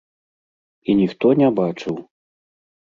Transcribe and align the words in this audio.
І 0.81 0.91
ніхто 1.03 1.27
не 1.43 1.49
бачыў. 1.61 1.95